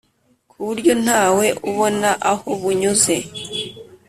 [0.49, 3.15] ku buryo nta we ubona aho bunyuze